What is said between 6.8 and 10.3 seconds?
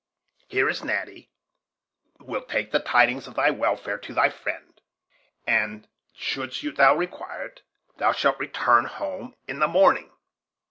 require it, thou shalt return home in the morning."